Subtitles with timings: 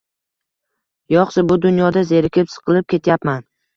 [1.15, 3.51] Yoʻqsa bu dunyoda zerikib, siqilib ketyapman.